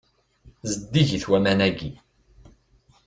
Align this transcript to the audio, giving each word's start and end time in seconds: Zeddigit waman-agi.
Zeddigit 0.71 1.25
waman-agi. 1.29 1.91